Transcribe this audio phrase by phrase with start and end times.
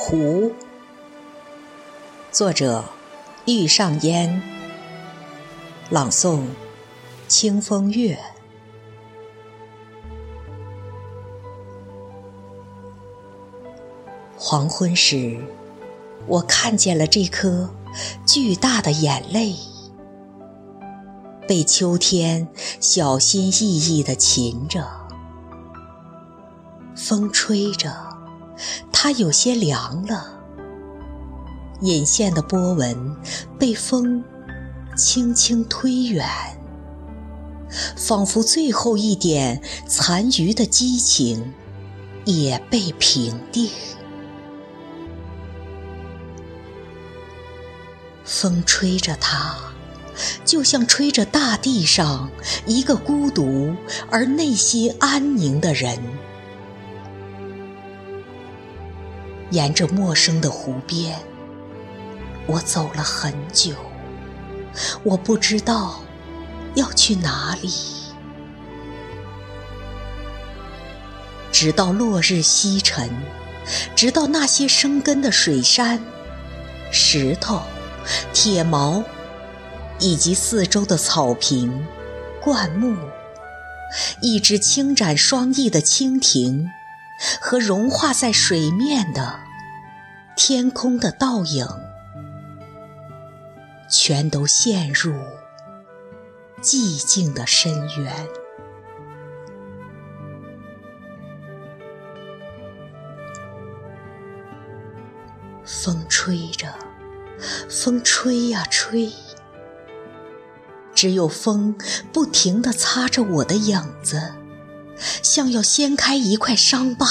[0.00, 0.52] 湖，
[2.30, 2.84] 作者：
[3.46, 4.40] 玉上烟，
[5.90, 6.44] 朗诵：
[7.26, 8.16] 清风月。
[14.36, 15.44] 黄昏时，
[16.28, 17.68] 我看见了这颗
[18.24, 19.56] 巨大的眼泪，
[21.48, 22.46] 被秋天
[22.78, 24.88] 小心翼翼地擒着，
[26.94, 28.07] 风吹着。
[28.92, 30.40] 它有些凉了，
[31.80, 33.16] 引线的波纹
[33.58, 34.24] 被风
[34.96, 36.26] 轻轻推远，
[37.96, 41.52] 仿佛最后一点残余的激情
[42.24, 43.70] 也被平定。
[48.24, 49.56] 风吹着它，
[50.44, 52.30] 就像吹着大地上
[52.66, 53.74] 一个孤独
[54.10, 55.98] 而内心安宁的人。
[59.50, 61.18] 沿着陌生的湖边，
[62.46, 63.72] 我走了很久，
[65.02, 66.00] 我不知道
[66.74, 67.72] 要去哪里。
[71.50, 73.10] 直到落日西沉，
[73.96, 75.98] 直到那些生根的水杉、
[76.92, 77.62] 石头、
[78.34, 79.02] 铁锚，
[79.98, 81.86] 以及四周的草坪、
[82.40, 82.94] 灌木，
[84.20, 86.70] 一只轻展双翼的蜻蜓。
[87.40, 89.40] 和融化在水面的
[90.36, 91.66] 天空的倒影，
[93.90, 95.14] 全都陷入
[96.62, 98.28] 寂静的深渊。
[105.64, 106.74] 风吹着，
[107.68, 109.12] 风吹呀吹，
[110.94, 111.76] 只有风
[112.12, 114.34] 不停地擦着我的影子。
[115.22, 117.06] 像要掀开一块伤疤，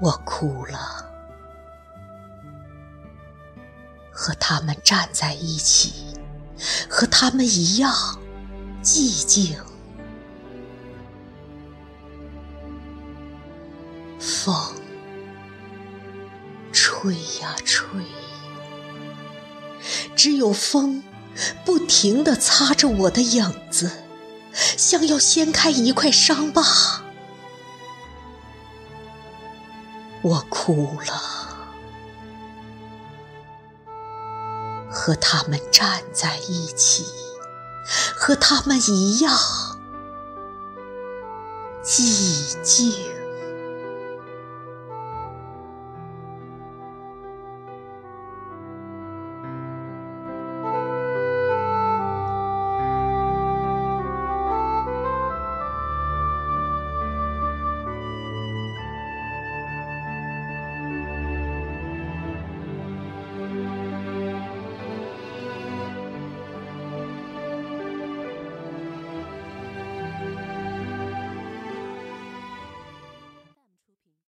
[0.00, 1.10] 我哭了，
[4.10, 6.16] 和他们站在一起，
[6.88, 8.18] 和他们一样
[8.82, 9.56] 寂静。
[14.20, 14.74] 风
[16.72, 17.86] 吹呀吹，
[20.16, 21.02] 只有风
[21.64, 23.90] 不停地擦着我的影子。
[24.52, 26.62] 像要掀开一块伤疤，
[30.22, 31.12] 我哭了，
[34.90, 37.04] 和他们站在一起，
[38.16, 39.38] 和他们一样。
[41.84, 43.17] 寂静。